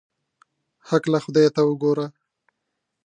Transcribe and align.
هکله 0.89 1.19
خدای 1.25 1.47
ته 1.55 1.61
وګوره. 1.65 2.07